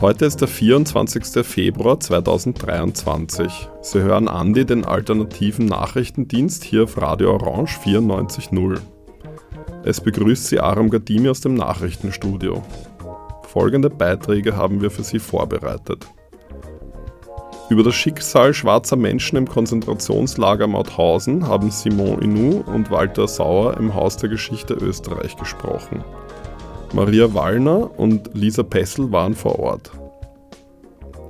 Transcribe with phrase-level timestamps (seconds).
[0.00, 1.46] Heute ist der 24.
[1.46, 3.68] Februar 2023.
[3.82, 8.80] Sie hören Andi, den alternativen Nachrichtendienst hier auf Radio Orange 94.0.
[9.84, 12.64] Es begrüßt Sie Aram Gadimi aus dem Nachrichtenstudio.
[13.52, 16.06] Folgende Beiträge haben wir für Sie vorbereitet.
[17.68, 23.94] Über das Schicksal schwarzer Menschen im Konzentrationslager Mauthausen haben Simon Inu und Walter Sauer im
[23.94, 26.02] Haus der Geschichte Österreich gesprochen.
[26.94, 29.90] Maria Wallner und Lisa Pessel waren vor Ort.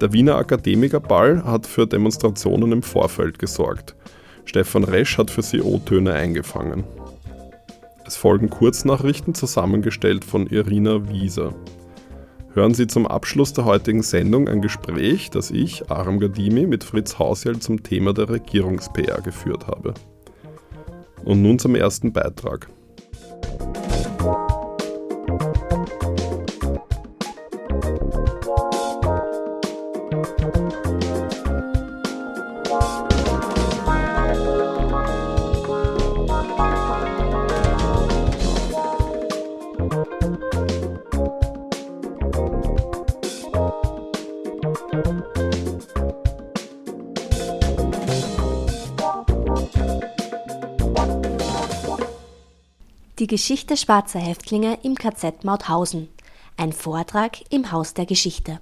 [0.00, 3.97] Der Wiener Akademikerball hat für Demonstrationen im Vorfeld gesorgt.
[4.45, 6.84] Stefan Resch hat für sie O-Töne eingefangen.
[8.06, 11.52] Es folgen Kurznachrichten zusammengestellt von Irina Wieser.
[12.55, 17.19] Hören Sie zum Abschluss der heutigen Sendung ein Gespräch, das ich, Aram Gadimi, mit Fritz
[17.19, 19.95] Hausjell zum Thema der Regierungs-PR geführt habe.
[21.25, 22.69] Und nun zum ersten Beitrag.
[53.33, 56.11] Geschichte schwarzer Häftlinge im KZ Mauthausen.
[56.58, 58.61] Ein Vortrag im Haus der Geschichte.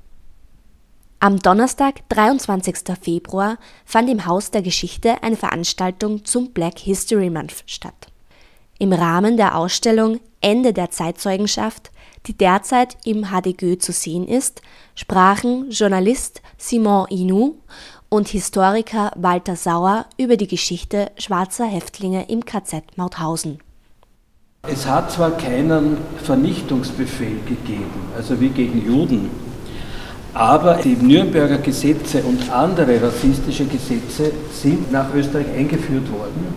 [1.18, 2.96] Am Donnerstag, 23.
[3.02, 8.12] Februar, fand im Haus der Geschichte eine Veranstaltung zum Black History Month statt.
[8.78, 11.90] Im Rahmen der Ausstellung Ende der Zeitzeugenschaft,
[12.28, 14.62] die derzeit im HDGÖ zu sehen ist,
[14.94, 17.56] sprachen Journalist Simon Inu
[18.08, 23.60] und Historiker Walter Sauer über die Geschichte schwarzer Häftlinge im KZ Mauthausen.
[24.68, 29.30] Es hat zwar keinen Vernichtungsbefehl gegeben, also wie gegen Juden,
[30.34, 36.54] aber die Nürnberger Gesetze und andere rassistische Gesetze sind nach Österreich eingeführt worden.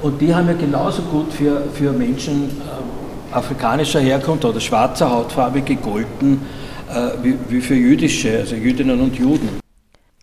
[0.00, 5.60] Und die haben ja genauso gut für, für Menschen äh, afrikanischer Herkunft oder schwarzer Hautfarbe
[5.60, 6.40] gegolten
[6.88, 9.67] äh, wie, wie für jüdische, also Jüdinnen und Juden.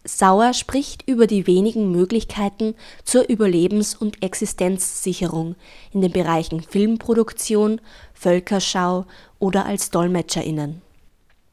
[0.05, 5.55] Sauer spricht über die wenigen Möglichkeiten zur Überlebens- und Existenzsicherung
[5.91, 7.81] in den Bereichen Filmproduktion,
[8.13, 9.05] Völkerschau
[9.39, 10.81] oder als DolmetscherInnen.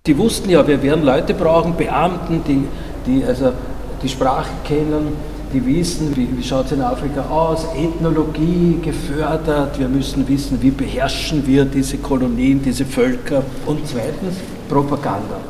[0.06, 2.66] Die wussten ja, wir werden Leute brauchen, Beamten, die,
[3.06, 3.52] die also
[4.02, 5.16] die Sprache kennen,
[5.52, 10.70] die wissen, wie, wie schaut es in Afrika aus, Ethnologie gefördert, wir müssen wissen, wie
[10.70, 14.36] beherrschen wir diese Kolonien, diese Völker und zweitens
[14.68, 15.40] Propaganda.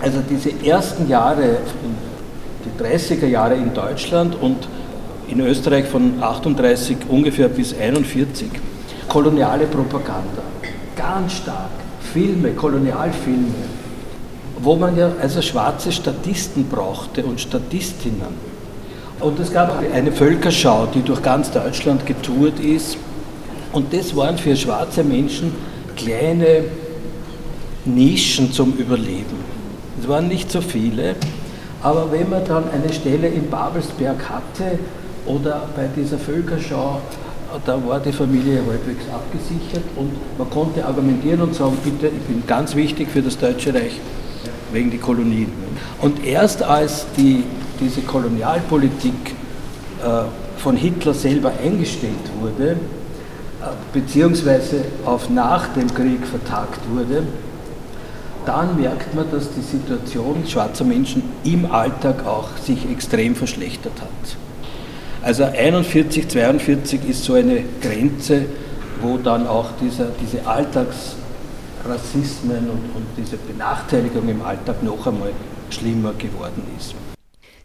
[0.00, 1.58] Also diese ersten Jahre
[2.64, 4.68] die 30er Jahre in Deutschland und
[5.28, 8.48] in Österreich von 38 ungefähr bis 41
[9.08, 10.42] koloniale Propaganda.
[10.96, 11.70] Ganz stark.
[12.12, 13.54] Filme, Kolonialfilme,
[14.60, 18.50] wo man ja also schwarze Statisten brauchte und Statistinnen.
[19.20, 22.96] Und es gab eine Völkerschau, die durch ganz Deutschland getourt ist.
[23.72, 25.52] Und das waren für schwarze Menschen
[25.94, 26.64] kleine
[27.84, 29.44] Nischen zum Überleben.
[30.00, 31.14] Es waren nicht so viele,
[31.82, 34.78] aber wenn man dann eine Stelle in Babelsberg hatte
[35.26, 37.00] oder bei dieser Völkerschau,
[37.64, 42.44] da war die Familie halbwegs abgesichert und man konnte argumentieren und sagen, bitte, ich bin
[42.46, 43.98] ganz wichtig für das Deutsche Reich
[44.72, 45.50] wegen der Kolonien.
[46.00, 47.44] Und erst als die,
[47.80, 49.34] diese Kolonialpolitik
[50.04, 50.22] äh,
[50.58, 52.76] von Hitler selber eingestellt wurde, äh,
[53.92, 57.24] beziehungsweise auf nach dem Krieg vertagt wurde,
[58.46, 64.08] dann merkt man, dass die Situation schwarzer Menschen im Alltag auch sich extrem verschlechtert hat.
[65.22, 68.46] Also 41, 42 ist so eine Grenze,
[69.02, 75.30] wo dann auch dieser, diese Alltagsrassismen und, und diese Benachteiligung im Alltag noch einmal
[75.70, 76.96] schlimmer geworden ist.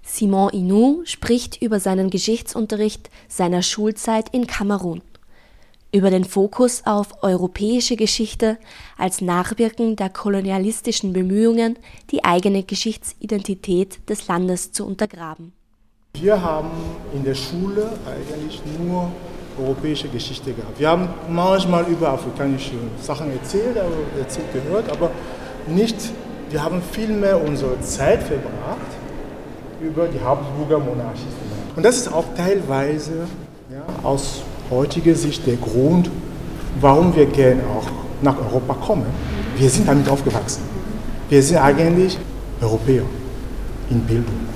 [0.04, 5.02] Simon Inou spricht über seinen Geschichtsunterricht seiner Schulzeit in Kamerun
[5.96, 8.58] über den Fokus auf europäische Geschichte
[8.98, 11.80] als Nachwirken der kolonialistischen Bemühungen,
[12.12, 15.54] die eigene Geschichtsidentität des Landes zu untergraben.
[16.16, 16.72] Wir haben
[17.14, 19.10] in der Schule eigentlich nur
[19.58, 20.78] europäische Geschichte gehabt.
[20.78, 23.78] Wir haben manchmal über afrikanische Sachen erzählt,
[24.20, 25.12] erzählt gehört, aber
[25.66, 25.96] nicht,
[26.50, 28.92] wir haben viel mehr unsere Zeit verbracht
[29.82, 31.24] über die Habsburger Monarchie.
[31.74, 33.28] Und das ist auch teilweise
[33.72, 36.10] ja, aus heutige Sicht der Grund,
[36.80, 37.88] warum wir gerne auch
[38.22, 39.06] nach Europa kommen.
[39.58, 40.64] Wir sind damit aufgewachsen.
[41.30, 42.18] Wir sind eigentlich
[42.62, 43.04] Europäer
[43.90, 44.48] in Bildung.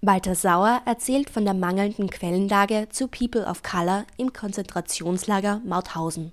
[0.00, 6.32] Walter Sauer erzählt von der mangelnden Quellenlage zu People of Color im Konzentrationslager Mauthausen.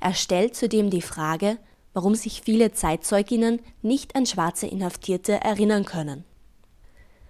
[0.00, 1.56] Er stellt zudem die Frage,
[1.94, 6.24] warum sich viele Zeitzeuginnen nicht an schwarze Inhaftierte erinnern können.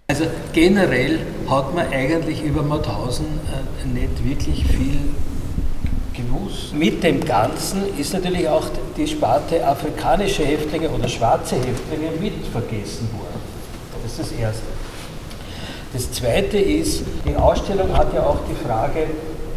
[0.07, 4.99] Also generell hat man eigentlich über Mauthausen äh, nicht wirklich viel
[6.13, 6.73] Genuss.
[6.75, 8.67] Mit dem Ganzen ist natürlich auch
[8.99, 13.41] die Sparte afrikanische Häftlinge oder schwarze Häftlinge mit vergessen worden.
[14.03, 14.63] Das ist das Erste.
[15.95, 19.07] Das Zweite ist, die Ausstellung hat ja auch die Frage,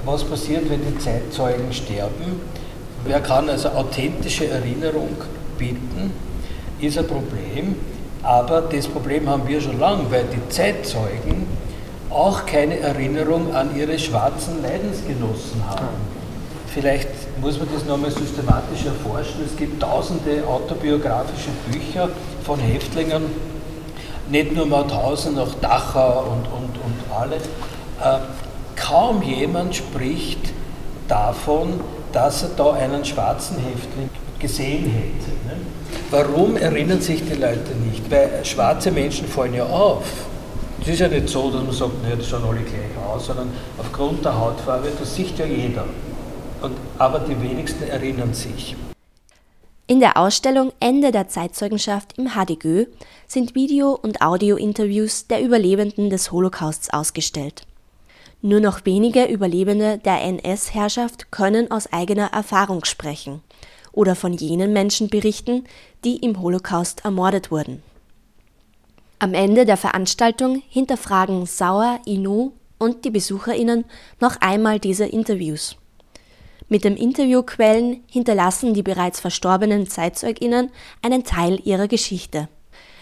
[0.05, 2.39] was passiert, wenn die Zeitzeugen sterben.
[3.03, 5.09] Wer kann also authentische Erinnerung
[5.57, 6.13] bieten,
[6.79, 7.75] ist ein Problem.
[8.27, 11.47] Aber das Problem haben wir schon lange, weil die Zeitzeugen
[12.09, 15.95] auch keine Erinnerung an ihre schwarzen Leidensgenossen haben.
[16.67, 17.07] Vielleicht
[17.39, 19.45] muss man das nochmal systematisch erforschen.
[19.45, 22.09] Es gibt tausende autobiografische Bücher
[22.43, 23.23] von Häftlingen,
[24.29, 27.37] nicht nur Mauthausen, auch Dachau und, und, und alle.
[27.37, 28.19] Äh,
[28.75, 30.51] kaum jemand spricht
[31.07, 31.79] davon,
[32.11, 35.36] dass er da einen schwarzen Häftling gesehen hätte.
[36.09, 38.09] Warum erinnern sich die Leute nicht?
[38.09, 40.05] Weil schwarze Menschen fallen ja auf.
[40.79, 43.51] Es ist ja nicht so, dass man sagt, naja, das schauen alle gleich aus, sondern
[43.77, 45.83] aufgrund der Hautfarbe, das sieht ja jeder.
[46.61, 48.77] Und, aber die wenigsten erinnern sich.
[49.87, 52.85] In der Ausstellung Ende der Zeitzeugenschaft im HDGÖ
[53.27, 57.63] sind Video- und Audio-Interviews der Überlebenden des Holocausts ausgestellt.
[58.41, 63.41] Nur noch wenige Überlebende der NS-Herrschaft können aus eigener Erfahrung sprechen
[63.97, 65.63] oder von jenen Menschen berichten,
[66.05, 67.81] die im Holocaust ermordet wurden.
[69.17, 73.85] Am Ende der Veranstaltung hinterfragen Sauer, Inu und die BesucherInnen
[74.21, 75.77] noch einmal diese Interviews.
[76.69, 80.69] Mit den Interviewquellen hinterlassen die bereits verstorbenen ZeitzeugInnen
[81.01, 82.49] einen Teil ihrer Geschichte.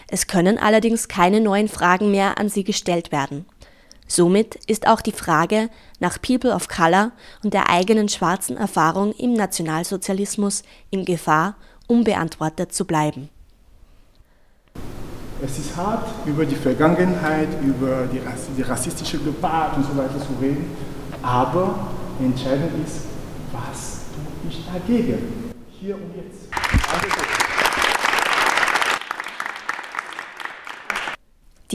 [0.07, 3.45] Es können allerdings keine neuen Fragen mehr an sie gestellt werden.
[4.07, 5.69] Somit ist auch die Frage
[5.99, 7.11] nach People of Color
[7.43, 11.55] und der eigenen schwarzen Erfahrung im Nationalsozialismus in Gefahr,
[11.87, 13.29] unbeantwortet zu bleiben.
[15.41, 18.21] Es ist hart, über die Vergangenheit, über die,
[18.57, 20.71] die rassistische Debatte und so weiter zu reden,
[21.21, 21.87] aber
[22.19, 23.01] entscheidend ist,
[23.51, 25.53] was tue ich dagegen?
[25.79, 26.34] Hier und jetzt.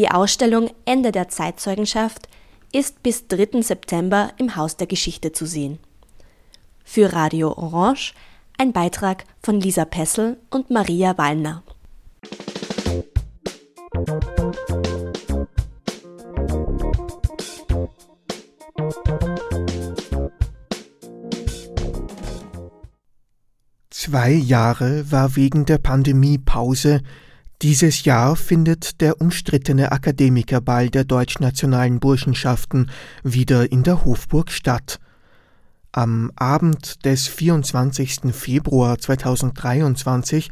[0.00, 2.26] Die Ausstellung Ende der Zeitzeugenschaft
[2.72, 3.60] ist bis 3.
[3.60, 5.78] September im Haus der Geschichte zu sehen.
[6.82, 8.14] Für Radio Orange
[8.56, 11.62] ein Beitrag von Lisa Pessel und Maria Wallner.
[23.90, 27.02] Zwei Jahre war wegen der Pandemie Pause.
[27.62, 32.90] Dieses Jahr findet der umstrittene Akademikerball der deutschnationalen Burschenschaften
[33.22, 34.98] wieder in der Hofburg statt.
[35.92, 38.32] Am Abend des 24.
[38.32, 40.50] Februar 2023,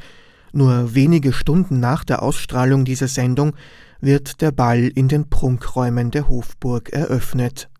[0.52, 3.56] nur wenige Stunden nach der Ausstrahlung dieser Sendung,
[4.02, 7.70] wird der Ball in den Prunkräumen der Hofburg eröffnet.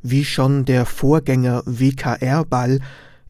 [0.00, 2.80] Wie schon der Vorgänger WKR-Ball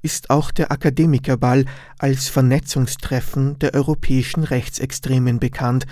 [0.03, 1.65] ist auch der Akademikerball
[1.99, 5.87] als Vernetzungstreffen der europäischen Rechtsextremen bekannt.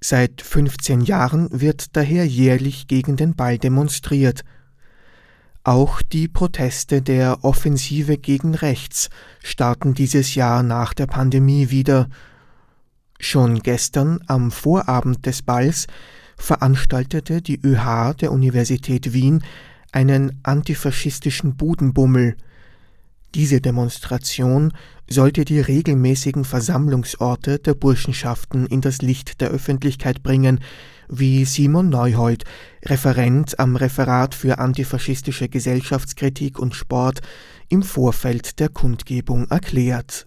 [0.00, 4.44] Seit 15 Jahren wird daher jährlich gegen den Ball demonstriert.
[5.64, 9.10] Auch die Proteste der Offensive gegen Rechts
[9.42, 12.08] starten dieses Jahr nach der Pandemie wieder.
[13.18, 15.86] Schon gestern am Vorabend des Balls
[16.36, 19.42] veranstaltete die ÖH der Universität Wien
[19.90, 22.36] einen antifaschistischen Budenbummel.
[23.36, 24.72] Diese Demonstration
[25.10, 30.60] sollte die regelmäßigen Versammlungsorte der Burschenschaften in das Licht der Öffentlichkeit bringen,
[31.10, 32.44] wie Simon Neuhold,
[32.86, 37.20] Referent am Referat für antifaschistische Gesellschaftskritik und Sport,
[37.68, 40.26] im Vorfeld der Kundgebung erklärt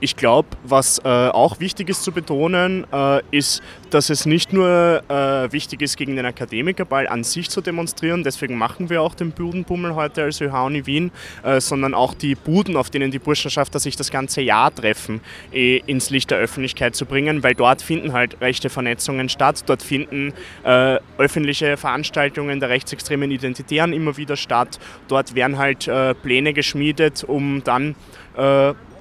[0.00, 5.02] ich glaube, was äh, auch wichtig ist zu betonen, äh, ist, dass es nicht nur
[5.08, 9.32] äh, wichtig ist, gegen den Akademikerball an sich zu demonstrieren, deswegen machen wir auch den
[9.32, 11.10] Budenbummel heute als ÖH-Uni Wien,
[11.42, 15.20] äh, sondern auch die Buden, auf denen die Burschenschafter sich das ganze Jahr treffen,
[15.52, 19.82] eh, ins Licht der Öffentlichkeit zu bringen, weil dort finden halt rechte Vernetzungen statt, dort
[19.82, 24.78] finden äh, öffentliche Veranstaltungen der rechtsextremen Identitären immer wieder statt,
[25.08, 25.90] dort werden halt
[26.22, 27.94] Pläne geschmiedet, um dann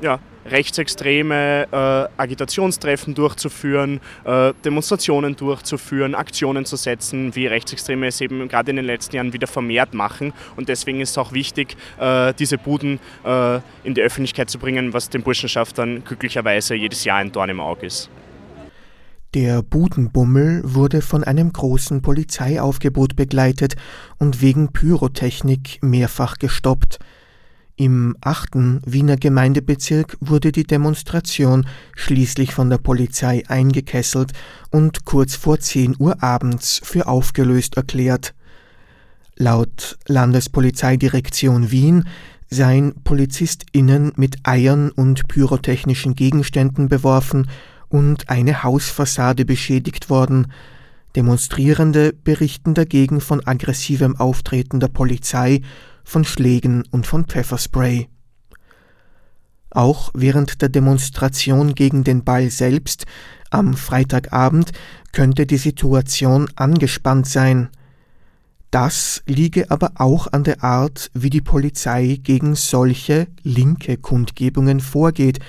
[0.01, 8.47] ja, rechtsextreme äh, Agitationstreffen durchzuführen, äh, Demonstrationen durchzuführen, Aktionen zu setzen, wie Rechtsextreme es eben
[8.47, 10.33] gerade in den letzten Jahren wieder vermehrt machen.
[10.55, 14.93] Und deswegen ist es auch wichtig, äh, diese Buden äh, in die Öffentlichkeit zu bringen,
[14.93, 18.09] was den Burschenschaftern glücklicherweise jedes Jahr ein Dorn im Auge ist.
[19.33, 23.75] Der Budenbummel wurde von einem großen Polizeiaufgebot begleitet
[24.17, 26.99] und wegen Pyrotechnik mehrfach gestoppt.
[27.79, 34.31] Im achten Wiener Gemeindebezirk wurde die Demonstration schließlich von der Polizei eingekesselt
[34.71, 38.33] und kurz vor 10 Uhr abends für aufgelöst erklärt.
[39.35, 42.05] Laut Landespolizeidirektion Wien
[42.49, 47.47] seien PolizistInnen mit Eiern und pyrotechnischen Gegenständen beworfen
[47.89, 50.51] und eine Hausfassade beschädigt worden.
[51.15, 55.61] Demonstrierende berichten dagegen von aggressivem Auftreten der Polizei,
[56.07, 58.07] von Schlägen und von Pfefferspray.
[59.69, 63.05] Auch während der Demonstration gegen den Ball selbst
[63.49, 64.71] am Freitagabend
[65.11, 67.69] könnte die Situation angespannt sein.
[68.71, 75.39] Das liege aber auch an der Art, wie die Polizei gegen solche linke Kundgebungen vorgeht,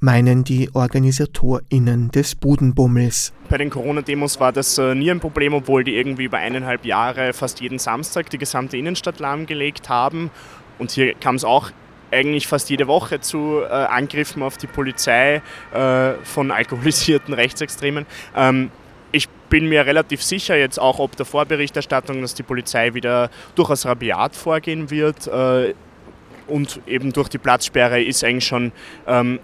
[0.00, 3.32] meinen die OrganisatorInnen des Budenbummels.
[3.48, 7.32] Bei den Corona-Demos war das äh, nie ein Problem, obwohl die irgendwie über eineinhalb Jahre
[7.32, 10.30] fast jeden Samstag die gesamte Innenstadt lahmgelegt haben.
[10.78, 11.70] Und hier kam es auch
[12.10, 18.06] eigentlich fast jede Woche zu äh, Angriffen auf die Polizei äh, von alkoholisierten Rechtsextremen.
[18.36, 18.70] Ähm,
[19.12, 23.86] ich bin mir relativ sicher jetzt auch ob der Vorberichterstattung, dass die Polizei wieder durchaus
[23.86, 25.26] rabiat vorgehen wird.
[25.26, 25.74] Äh,
[26.46, 28.72] und eben durch die Platzsperre ist eigentlich schon
[29.06, 29.38] ähm,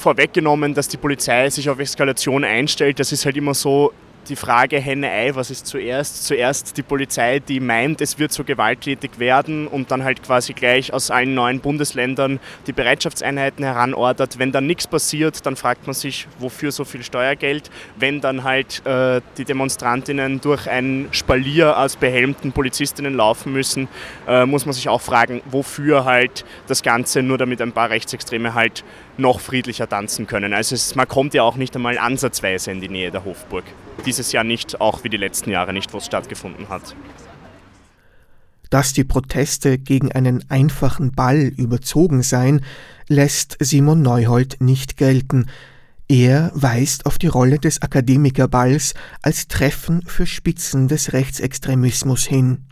[0.00, 2.98] vorweggenommen, dass die Polizei sich auf Eskalation einstellt.
[2.98, 3.92] Das ist halt immer so
[4.28, 6.26] die Frage Henne-Ei, was ist zuerst?
[6.26, 10.92] Zuerst die Polizei, die meint, es wird so gewalttätig werden und dann halt quasi gleich
[10.92, 14.38] aus allen neuen Bundesländern die Bereitschaftseinheiten heranordert.
[14.38, 17.70] Wenn dann nichts passiert, dann fragt man sich, wofür so viel Steuergeld?
[17.96, 23.88] Wenn dann halt äh, die Demonstrantinnen durch ein Spalier aus behelmten Polizistinnen laufen müssen,
[24.28, 28.54] äh, muss man sich auch fragen, wofür halt das Ganze, nur damit ein paar Rechtsextreme
[28.54, 28.84] halt
[29.16, 30.52] noch friedlicher tanzen können.
[30.52, 33.64] Also es, man kommt ja auch nicht einmal ansatzweise in die Nähe der Hofburg.
[34.06, 36.94] Dieses Jahr nicht, auch wie die letzten Jahre nicht, wo es stattgefunden hat.
[38.70, 42.64] Dass die Proteste gegen einen einfachen Ball überzogen seien,
[43.08, 45.46] lässt Simon Neuhold nicht gelten.
[46.08, 52.66] Er weist auf die Rolle des Akademikerballs als Treffen für Spitzen des Rechtsextremismus hin.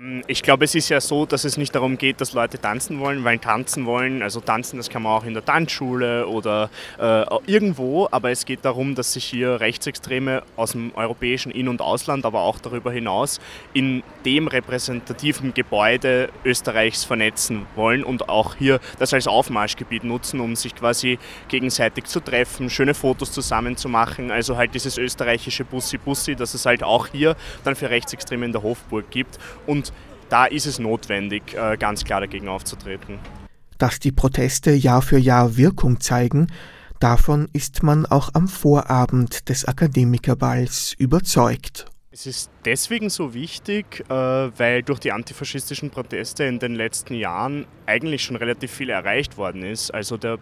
[0.00, 3.00] Mm, ich glaube, es ist ja so, dass es nicht darum geht, dass Leute tanzen
[3.00, 7.24] wollen, weil tanzen wollen, also tanzen, das kann man auch in der Tanzschule oder äh,
[7.46, 12.24] irgendwo, aber es geht darum, dass sich hier Rechtsextreme aus dem europäischen In- und Ausland,
[12.26, 13.40] aber auch darüber hinaus
[13.72, 20.54] in dem repräsentativen Gebäude Österreichs vernetzen wollen und auch hier das als Aufmarschgebiet nutzen, um
[20.54, 26.36] sich quasi gegenseitig zu treffen, schöne Fotos zusammen zu machen, also halt dieses österreichische Bussi-Bussi,
[26.36, 29.38] das es halt auch hier dann für Rechtsextreme in der Hofburg gibt.
[29.66, 29.87] Und
[30.28, 33.18] da ist es notwendig, äh, ganz klar dagegen aufzutreten.
[33.78, 36.48] Dass die Proteste Jahr für Jahr Wirkung zeigen,
[37.00, 41.86] davon ist man auch am Vorabend des Akademikerballs überzeugt.
[42.10, 47.66] Es ist deswegen so wichtig, äh, weil durch die antifaschistischen Proteste in den letzten Jahren
[47.86, 49.94] eigentlich schon relativ viel erreicht worden ist.
[49.94, 50.38] Also der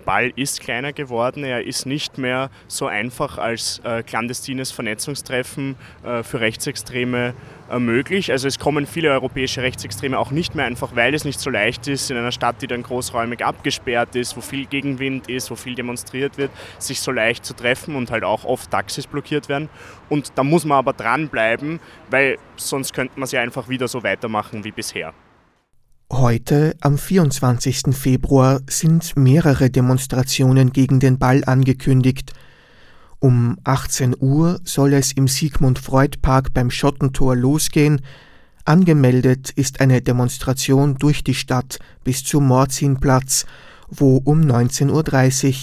[0.00, 6.22] Ball ist kleiner geworden, er ist nicht mehr so einfach als äh, clandestines Vernetzungstreffen äh,
[6.22, 7.34] für Rechtsextreme
[7.70, 8.32] äh, möglich.
[8.32, 11.86] Also es kommen viele europäische Rechtsextreme auch nicht mehr einfach, weil es nicht so leicht
[11.86, 15.74] ist, in einer Stadt, die dann großräumig abgesperrt ist, wo viel Gegenwind ist, wo viel
[15.74, 19.68] demonstriert wird, sich so leicht zu treffen und halt auch oft Taxis blockiert werden.
[20.08, 21.80] Und da muss man aber dranbleiben,
[22.10, 25.14] weil sonst könnte man es ja einfach wieder so weitermachen wie bisher.
[26.12, 27.94] Heute, am 24.
[27.94, 32.32] Februar, sind mehrere Demonstrationen gegen den Ball angekündigt.
[33.20, 38.00] Um 18 Uhr soll es im Sigmund Freud Park beim Schottentor losgehen.
[38.64, 43.46] Angemeldet ist eine Demonstration durch die Stadt bis zum Morzinplatz,
[43.88, 44.88] wo um 19.30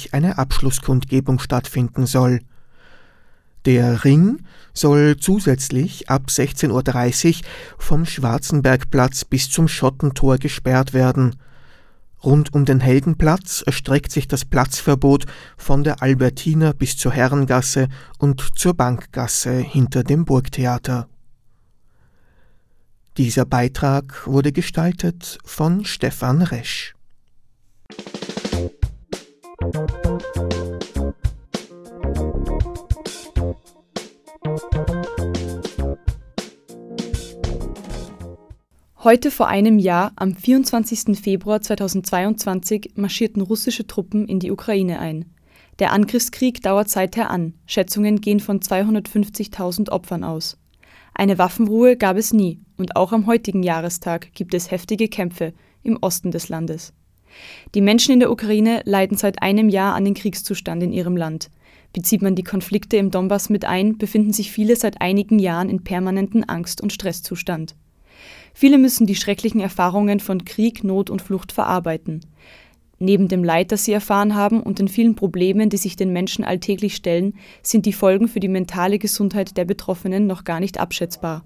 [0.06, 2.40] Uhr eine Abschlusskundgebung stattfinden soll.
[3.68, 7.44] Der Ring soll zusätzlich ab 16.30 Uhr
[7.78, 11.36] vom Schwarzenbergplatz bis zum Schottentor gesperrt werden.
[12.24, 15.26] Rund um den Heldenplatz erstreckt sich das Platzverbot
[15.58, 21.10] von der Albertiner bis zur Herrengasse und zur Bankgasse hinter dem Burgtheater.
[23.18, 26.96] Dieser Beitrag wurde gestaltet von Stefan Resch.
[39.04, 41.18] Heute vor einem Jahr, am 24.
[41.18, 45.26] Februar 2022, marschierten russische Truppen in die Ukraine ein.
[45.80, 50.58] Der Angriffskrieg dauert seither an, Schätzungen gehen von 250.000 Opfern aus.
[51.14, 55.98] Eine Waffenruhe gab es nie, und auch am heutigen Jahrestag gibt es heftige Kämpfe im
[56.02, 56.94] Osten des Landes.
[57.76, 61.50] Die Menschen in der Ukraine leiden seit einem Jahr an den Kriegszustand in ihrem Land.
[61.94, 65.84] Bezieht man die Konflikte im Donbass mit ein, befinden sich viele seit einigen Jahren in
[65.84, 67.76] permanenten Angst- und Stresszustand.
[68.54, 72.22] Viele müssen die schrecklichen Erfahrungen von Krieg, Not und Flucht verarbeiten.
[73.00, 76.44] Neben dem Leid, das sie erfahren haben und den vielen Problemen, die sich den Menschen
[76.44, 81.44] alltäglich stellen, sind die Folgen für die mentale Gesundheit der Betroffenen noch gar nicht abschätzbar.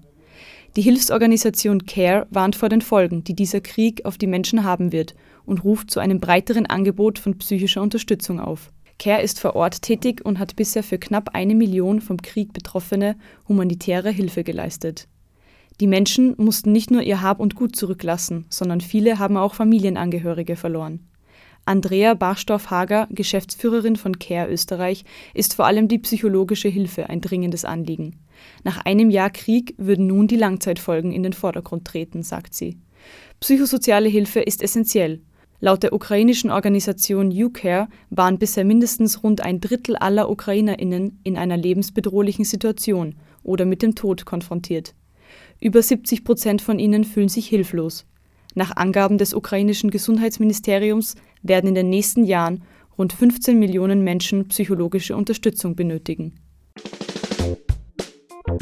[0.74, 5.14] Die Hilfsorganisation CARE warnt vor den Folgen, die dieser Krieg auf die Menschen haben wird
[5.44, 8.72] und ruft zu einem breiteren Angebot von psychischer Unterstützung auf.
[8.98, 13.16] CARE ist vor Ort tätig und hat bisher für knapp eine Million vom Krieg Betroffene
[13.46, 15.08] humanitäre Hilfe geleistet.
[15.78, 20.56] Die Menschen mussten nicht nur ihr Hab und Gut zurücklassen, sondern viele haben auch Familienangehörige
[20.56, 21.00] verloren.
[21.66, 28.16] Andrea Barstoff-Hager, Geschäftsführerin von CARE Österreich, ist vor allem die psychologische Hilfe ein dringendes Anliegen.
[28.64, 32.78] Nach einem Jahr Krieg würden nun die Langzeitfolgen in den Vordergrund treten, sagt sie.
[33.40, 35.20] Psychosoziale Hilfe ist essentiell.
[35.60, 41.56] Laut der ukrainischen Organisation UCare waren bisher mindestens rund ein Drittel aller UkrainerInnen in einer
[41.56, 44.94] lebensbedrohlichen Situation oder mit dem Tod konfrontiert.
[45.60, 48.06] Über 70 Prozent von ihnen fühlen sich hilflos.
[48.54, 52.64] Nach Angaben des ukrainischen Gesundheitsministeriums werden in den nächsten Jahren
[52.98, 56.34] rund 15 Millionen Menschen psychologische Unterstützung benötigen.
[58.52, 58.58] Herr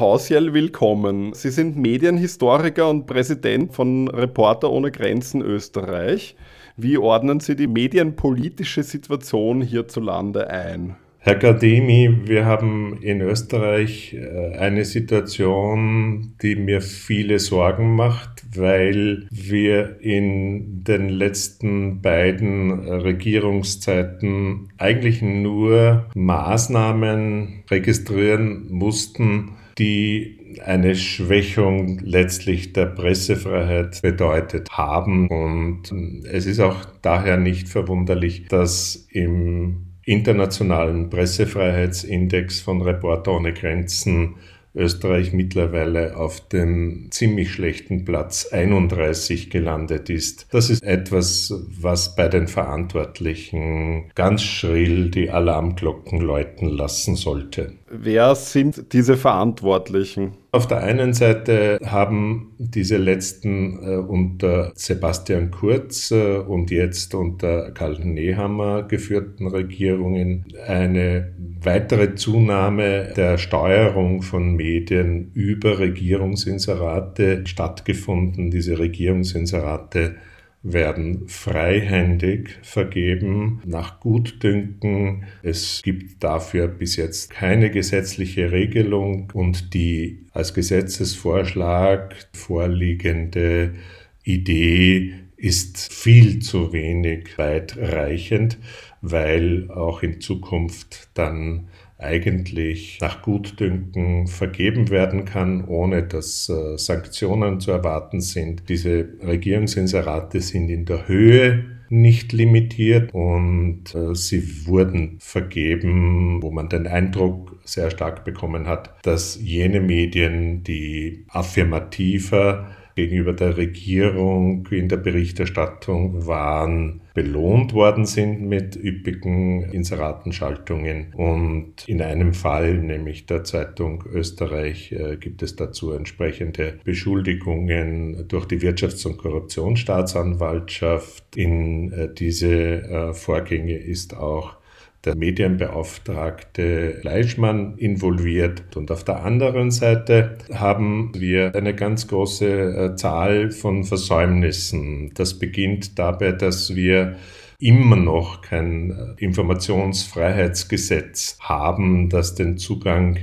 [0.00, 1.32] Hausjell, willkommen.
[1.32, 6.36] Sie sind Medienhistoriker und Präsident von Reporter ohne Grenzen Österreich.
[6.76, 10.96] Wie ordnen Sie die medienpolitische Situation hierzulande ein?
[11.22, 19.26] Herr Gardemi, wir haben in Österreich äh, eine Situation, die mir viele Sorgen macht, weil
[19.30, 32.72] wir in den letzten beiden Regierungszeiten eigentlich nur Maßnahmen registrieren mussten, die eine Schwächung letztlich
[32.72, 35.28] der Pressefreiheit bedeutet haben.
[35.28, 35.92] Und
[36.24, 44.34] es ist auch daher nicht verwunderlich, dass im internationalen Pressefreiheitsindex von Reporter ohne Grenzen
[44.74, 50.46] Österreich mittlerweile auf dem ziemlich schlechten Platz 31 gelandet ist.
[50.52, 57.72] Das ist etwas, was bei den Verantwortlichen ganz schrill die Alarmglocken läuten lassen sollte.
[57.90, 60.36] Wer sind diese Verantwortlichen?
[60.52, 67.70] Auf der einen Seite haben diese letzten äh, unter Sebastian Kurz äh, und jetzt unter
[67.70, 71.32] Karl Nehammer geführten Regierungen eine
[71.62, 78.50] weitere Zunahme der Steuerung von Medien über Regierungsinserate stattgefunden.
[78.50, 80.16] Diese Regierungsinserate
[80.62, 85.24] werden freihändig vergeben nach Gutdünken.
[85.42, 93.74] Es gibt dafür bis jetzt keine gesetzliche Regelung und die als Gesetzesvorschlag vorliegende
[94.22, 98.58] Idee ist viel zu wenig weitreichend,
[99.00, 101.69] weil auch in Zukunft dann
[102.00, 108.68] eigentlich nach Gutdünken vergeben werden kann, ohne dass äh, Sanktionen zu erwarten sind.
[108.68, 116.68] Diese Regierungsinserate sind in der Höhe nicht limitiert und äh, sie wurden vergeben, wo man
[116.68, 124.88] den Eindruck sehr stark bekommen hat, dass jene Medien, die affirmativer gegenüber der Regierung in
[124.88, 131.12] der Berichterstattung waren, belohnt worden sind mit üppigen Inseratenschaltungen.
[131.14, 138.44] Und in einem Fall, nämlich der Zeitung Österreich, äh, gibt es dazu entsprechende Beschuldigungen durch
[138.46, 141.36] die Wirtschafts- und Korruptionsstaatsanwaltschaft.
[141.36, 144.59] In äh, diese äh, Vorgänge ist auch
[145.04, 148.76] der Medienbeauftragte Fleischmann involviert.
[148.76, 155.12] Und auf der anderen Seite haben wir eine ganz große äh, Zahl von Versäumnissen.
[155.14, 157.16] Das beginnt dabei, dass wir
[157.58, 163.16] immer noch kein äh, Informationsfreiheitsgesetz haben, das den Zugang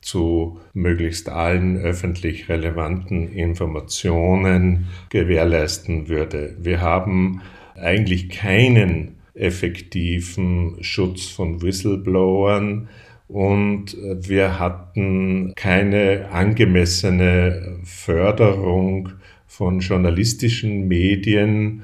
[0.00, 6.56] zu möglichst allen öffentlich relevanten Informationen gewährleisten würde.
[6.58, 7.42] Wir haben
[7.74, 12.88] eigentlich keinen effektiven Schutz von Whistleblowern
[13.28, 19.10] und wir hatten keine angemessene Förderung
[19.46, 21.82] von journalistischen Medien.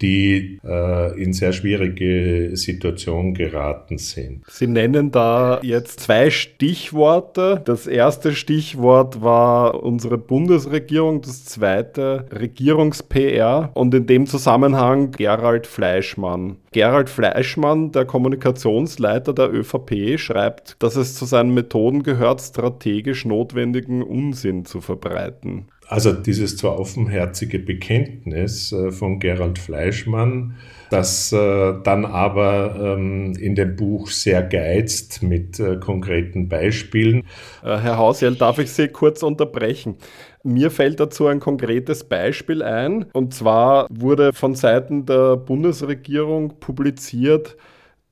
[0.00, 4.42] Die äh, in sehr schwierige Situationen geraten sind.
[4.48, 7.60] Sie nennen da jetzt zwei Stichworte.
[7.64, 16.56] Das erste Stichwort war unsere Bundesregierung, das zweite Regierungs-PR und in dem Zusammenhang Gerald Fleischmann.
[16.72, 24.02] Gerald Fleischmann, der Kommunikationsleiter der ÖVP, schreibt, dass es zu seinen Methoden gehört, strategisch notwendigen
[24.02, 25.66] Unsinn zu verbreiten.
[25.88, 30.56] Also dieses zwar offenherzige Bekenntnis äh, von Gerald Fleischmann,
[30.90, 37.24] das äh, dann aber ähm, in dem Buch sehr geizt mit äh, konkreten Beispielen.
[37.62, 39.96] Herr Hausjell, darf ich Sie kurz unterbrechen?
[40.42, 43.06] Mir fällt dazu ein konkretes Beispiel ein.
[43.14, 47.56] Und zwar wurde von Seiten der Bundesregierung publiziert,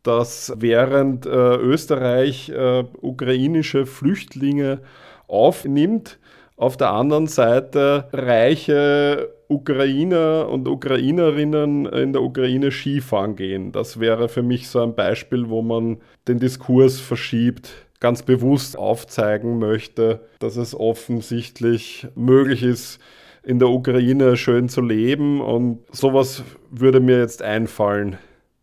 [0.02, 2.52] dass während Österreich
[3.00, 4.80] ukrainische Flüchtlinge
[5.26, 6.18] aufnimmt,
[6.56, 13.72] auf der anderen Seite reiche Ukrainer und Ukrainerinnen in der Ukraine Skifahren gehen.
[13.72, 19.58] Das wäre für mich so ein Beispiel, wo man den Diskurs verschiebt, ganz bewusst aufzeigen
[19.58, 23.00] möchte, dass es offensichtlich möglich ist,
[23.44, 28.16] in der Ukraine schön zu leben und sowas würde mir jetzt einfallen.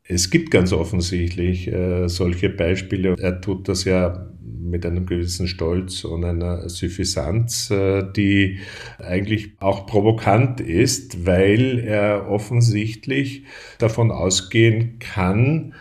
[0.06, 3.16] Es gibt ganz offensichtlich äh, solche Beispiele.
[3.18, 4.28] Er tut das ja
[4.64, 8.60] mit einem gewissen Stolz und einer Suffisanz, äh, die
[9.00, 13.44] eigentlich auch provokant ist, weil er offensichtlich
[13.78, 15.74] davon ausgehen kann,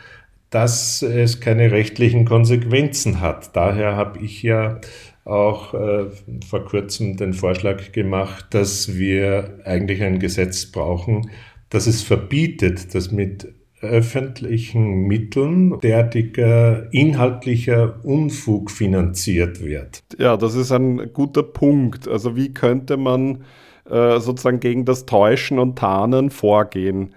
[0.51, 3.57] dass es keine rechtlichen Konsequenzen hat.
[3.57, 4.81] Daher habe ich ja
[5.25, 6.11] auch äh,
[6.47, 11.31] vor kurzem den Vorschlag gemacht, dass wir eigentlich ein Gesetz brauchen,
[11.71, 20.03] das es verbietet, dass mit öffentlichen Mitteln derartiger inhaltlicher Unfug finanziert wird.
[20.19, 22.07] Ja, das ist ein guter Punkt.
[22.07, 23.45] Also wie könnte man
[23.91, 27.15] äh, sozusagen gegen das Täuschen und Tarnen vorgehen?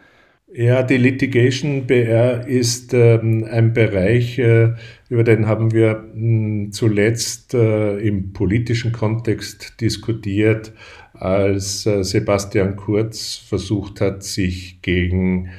[0.52, 4.74] Ja, die Litigation BR ist ähm, ein Bereich, äh,
[5.10, 10.72] über den haben wir mh, hm, zuletzt äh, im politischen Kontext diskutiert,
[11.14, 15.50] als äh, Sebastian Kurz versucht hat, sich gegen äh,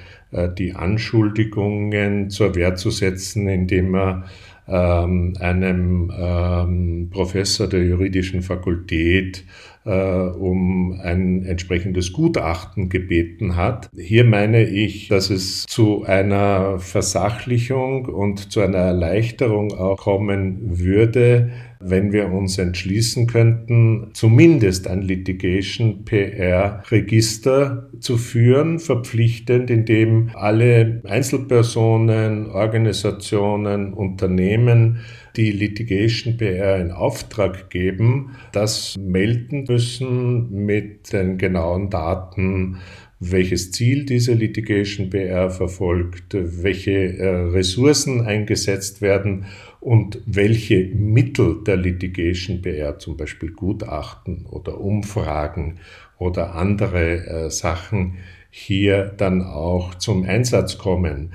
[0.59, 4.25] die Anschuldigungen zur Wehr zu setzen, indem er
[4.69, 9.45] ähm, einem ähm, Professor der juridischen Fakultät
[9.85, 13.89] äh, um ein entsprechendes Gutachten gebeten hat.
[13.97, 21.53] Hier meine ich, dass es zu einer Versachlichung und zu einer Erleichterung auch kommen würde,
[21.89, 30.31] wenn wir uns entschließen könnten, zumindest ein Litigation PR Register zu führen, verpflichtend, in dem
[30.35, 35.01] alle Einzelpersonen, Organisationen, Unternehmen,
[35.37, 42.79] die Litigation PR in Auftrag geben, das melden müssen mit den genauen Daten,
[43.19, 49.47] welches Ziel diese Litigation PR verfolgt, welche äh, Ressourcen eingesetzt werden
[49.81, 55.79] und welche Mittel der Litigation PR, zum Beispiel Gutachten oder Umfragen
[56.19, 58.19] oder andere äh, Sachen,
[58.51, 61.33] hier dann auch zum Einsatz kommen.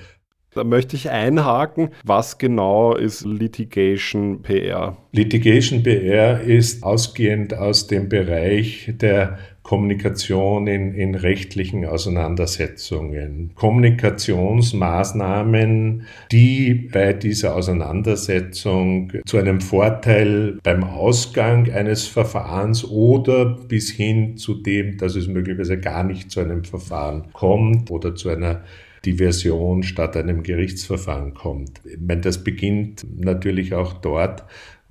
[0.54, 1.92] Da möchte ich einhaken.
[2.04, 4.98] Was genau ist Litigation PR?
[5.14, 13.52] Litigation PR ist ausgehend aus dem Bereich der Kommunikation in, in rechtlichen Auseinandersetzungen.
[13.56, 24.36] Kommunikationsmaßnahmen, die bei dieser Auseinandersetzung zu einem Vorteil beim Ausgang eines Verfahrens oder bis hin
[24.38, 28.64] zu dem, dass es möglicherweise gar nicht zu einem Verfahren kommt oder zu einer
[29.06, 31.82] Diversion statt einem Gerichtsverfahren kommt.
[31.86, 34.44] Ich meine, das beginnt natürlich auch dort,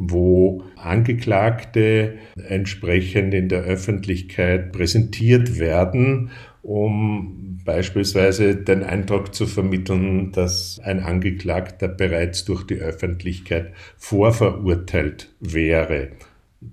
[0.03, 2.15] wo Angeklagte
[2.49, 6.31] entsprechend in der Öffentlichkeit präsentiert werden,
[6.63, 16.09] um beispielsweise den Eindruck zu vermitteln, dass ein Angeklagter bereits durch die Öffentlichkeit vorverurteilt wäre.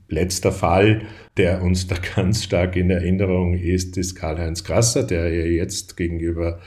[0.07, 1.01] Letzter Fall,
[1.35, 6.59] der uns da ganz stark in Erinnerung ist, ist Karl-Heinz Grasser, der ja jetzt gegenüber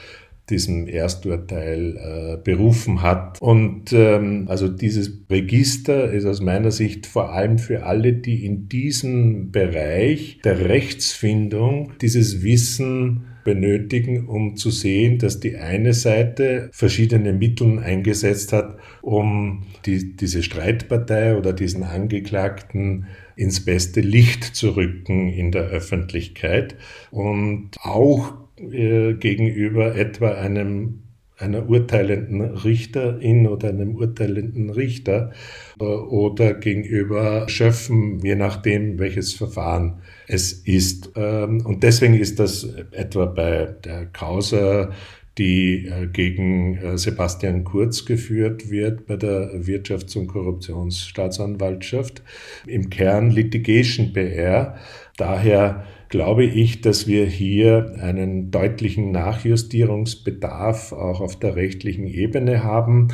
[0.51, 3.41] diesem Ersturteil äh, berufen hat.
[3.41, 8.69] Und ähm, also dieses Register ist aus meiner Sicht vor allem für alle, die in
[8.69, 17.33] diesem Bereich der Rechtsfindung dieses Wissen benötigen, um zu sehen, dass die eine Seite verschiedene
[17.33, 25.29] Mittel eingesetzt hat, um die, diese Streitpartei oder diesen Angeklagten ins beste Licht zu rücken
[25.29, 26.77] in der Öffentlichkeit
[27.11, 28.35] und auch
[28.73, 31.03] äh, gegenüber etwa einem
[31.41, 35.33] einer urteilenden Richterin oder einem urteilenden Richter
[35.79, 41.13] oder gegenüber Schöffen, je nachdem, welches Verfahren es ist.
[41.17, 44.91] Ähm, und deswegen ist das etwa bei der Causa
[45.39, 52.23] die äh, gegen äh, Sebastian Kurz geführt wird bei der Wirtschafts- und Korruptionsstaatsanwaltschaft.
[52.67, 54.77] Im Kern Litigation PR.
[55.17, 63.09] Daher glaube ich, dass wir hier einen deutlichen Nachjustierungsbedarf auch auf der rechtlichen Ebene haben.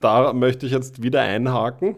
[0.00, 1.96] Da möchte ich jetzt wieder einhaken.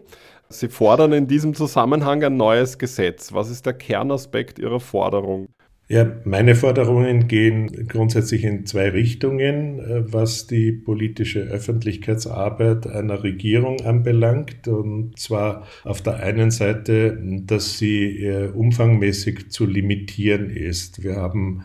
[0.49, 3.33] Sie fordern in diesem Zusammenhang ein neues Gesetz.
[3.33, 5.47] Was ist der Kernaspekt Ihrer Forderung?
[5.93, 13.79] Ja, meine Forderungen gehen grundsätzlich in zwei Richtungen, äh, was die politische Öffentlichkeitsarbeit einer Regierung
[13.81, 14.67] anbelangt.
[14.67, 21.03] Und zwar auf der einen Seite, dass sie äh, umfangmäßig zu limitieren ist.
[21.03, 21.63] Wir haben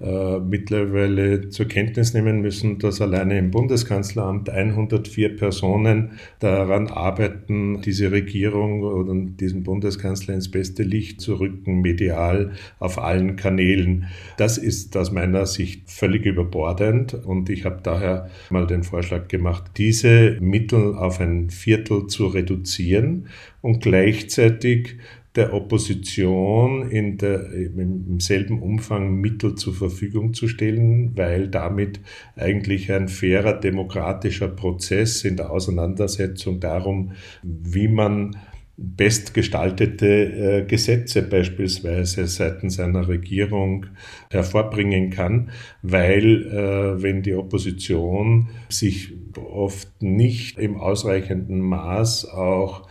[0.00, 8.82] mittlerweile zur Kenntnis nehmen müssen, dass alleine im Bundeskanzleramt 104 Personen daran arbeiten, diese Regierung
[8.82, 14.06] oder diesen Bundeskanzler ins beste Licht zu rücken, medial auf allen Kanälen.
[14.38, 19.72] Das ist aus meiner Sicht völlig überbordend und ich habe daher mal den Vorschlag gemacht,
[19.76, 23.28] diese Mittel auf ein Viertel zu reduzieren
[23.60, 24.96] und gleichzeitig
[25.36, 32.00] der Opposition in der, im selben Umfang Mittel zur Verfügung zu stellen, weil damit
[32.34, 37.12] eigentlich ein fairer demokratischer Prozess in der Auseinandersetzung darum,
[37.42, 38.36] wie man
[38.80, 43.86] bestgestaltete äh, Gesetze beispielsweise seitens einer Regierung
[44.30, 45.50] hervorbringen kann,
[45.82, 52.88] weil äh, wenn die Opposition sich oft nicht im ausreichenden Maß auch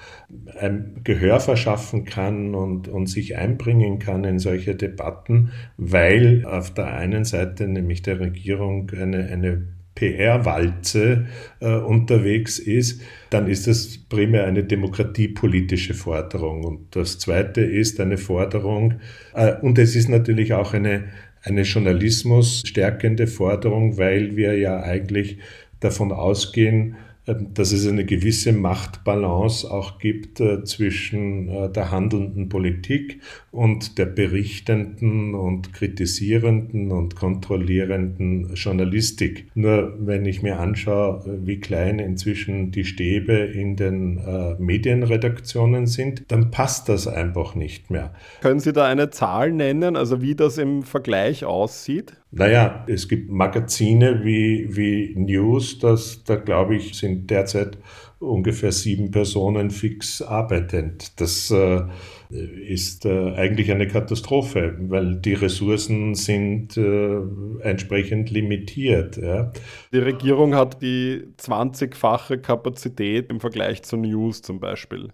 [0.59, 6.93] ein Gehör verschaffen kann und, und sich einbringen kann in solche Debatten, weil auf der
[6.93, 11.25] einen Seite nämlich der Regierung eine, eine PR-Walze
[11.59, 16.63] äh, unterwegs ist, dann ist das primär eine demokratiepolitische Forderung.
[16.63, 18.95] Und das Zweite ist eine Forderung,
[19.33, 21.05] äh, und es ist natürlich auch eine,
[21.43, 25.39] eine Journalismus stärkende Forderung, weil wir ja eigentlich
[25.79, 33.21] davon ausgehen, dass es eine gewisse Machtbalance auch gibt äh, zwischen äh, der handelnden Politik
[33.51, 39.47] und der berichtenden und kritisierenden und kontrollierenden Journalistik.
[39.53, 44.19] Nur wenn ich mir anschaue, äh, wie klein inzwischen die Stäbe in den
[44.59, 48.13] Medienredaktionen sind, dann passt das einfach nicht mehr.
[48.41, 52.18] Können Sie da eine Zahl nennen, also wie das im Vergleich aussieht?
[52.31, 57.77] Naja, es gibt Magazine wie, wie News, das, da glaube ich, sind derzeit
[58.19, 61.19] ungefähr sieben Personen fix arbeitend.
[61.19, 61.81] Das äh,
[62.29, 67.17] ist äh, eigentlich eine Katastrophe, weil die Ressourcen sind äh,
[67.61, 69.17] entsprechend limitiert.
[69.17, 69.51] Ja.
[69.91, 75.09] Die Regierung hat die 20-fache Kapazität im Vergleich zu News zum Beispiel.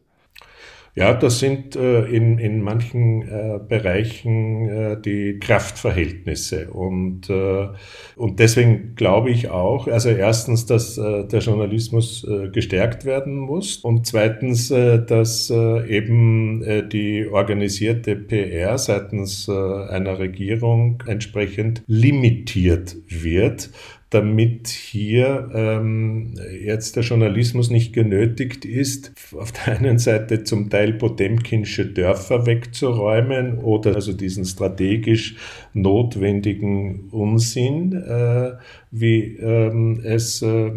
[0.98, 6.70] Ja, das sind äh, in, in manchen äh, Bereichen äh, die Kraftverhältnisse.
[6.72, 7.68] Und, äh,
[8.16, 13.76] und deswegen glaube ich auch, also erstens, dass äh, der Journalismus äh, gestärkt werden muss
[13.76, 23.70] und zweitens, dass eben die organisierte PR seitens einer Regierung entsprechend limitiert wird
[24.12, 30.94] damit hier ähm, jetzt der Journalismus nicht genötigt ist, auf der einen Seite zum Teil
[30.94, 35.36] Potemkinsche Dörfer wegzuräumen oder also diesen strategisch
[35.74, 38.54] notwendigen Unsinn, äh,
[39.00, 40.72] wie ähm, es äh,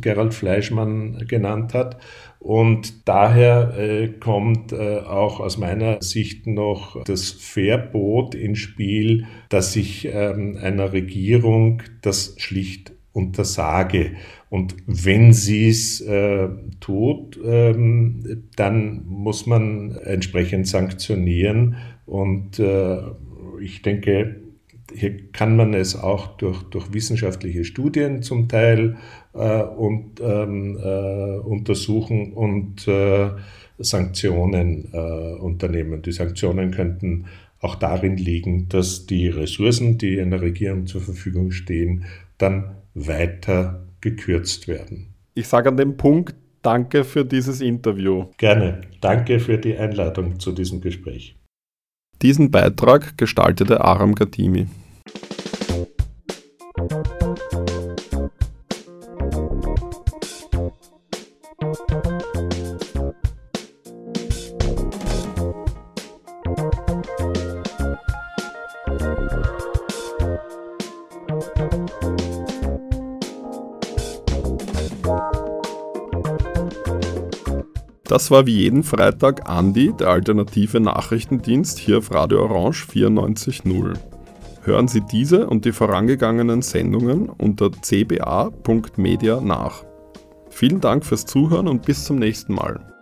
[0.00, 1.98] Gerald Fleischmann genannt hat,
[2.40, 9.76] und daher äh, kommt äh, auch aus meiner Sicht noch das Verbot ins Spiel, dass
[9.76, 14.12] ich ähm, einer Regierung das schlicht untersage.
[14.48, 16.48] Und wenn sie es äh,
[16.80, 21.76] tut, ähm, dann muss man entsprechend sanktionieren.
[22.06, 23.00] Und äh,
[23.60, 24.36] ich denke,
[24.94, 28.96] hier kann man es auch durch, durch wissenschaftliche Studien zum Teil
[29.34, 33.30] äh, und, ähm, äh, untersuchen und äh,
[33.78, 36.02] Sanktionen äh, unternehmen.
[36.02, 37.26] Die Sanktionen könnten
[37.60, 42.04] auch darin liegen, dass die Ressourcen, die einer Regierung zur Verfügung stehen,
[42.38, 45.14] dann weiter gekürzt werden.
[45.34, 48.26] Ich sage an dem Punkt Danke für dieses Interview.
[48.36, 48.82] Gerne.
[49.00, 51.36] Danke für die Einladung zu diesem Gespräch.
[52.20, 54.66] Diesen Beitrag gestaltete Aram Gatimi.
[78.10, 84.19] Das war wie jeden Freitag Andi, der alternative Nachrichtendienst hier auf Radio Orange 94.0.
[84.62, 89.84] Hören Sie diese und die vorangegangenen Sendungen unter cba.media nach.
[90.50, 92.99] Vielen Dank fürs Zuhören und bis zum nächsten Mal.